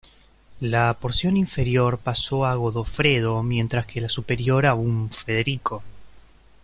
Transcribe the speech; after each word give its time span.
La 0.61 0.97
porción 0.99 1.37
inferior 1.37 1.99
pasó 1.99 2.47
a 2.47 2.55
Godofredo 2.55 3.43
mientras 3.43 3.85
que 3.85 4.01
la 4.01 4.09
superior 4.09 4.65
a 4.65 4.73
un 4.73 5.11
Federico. 5.11 5.83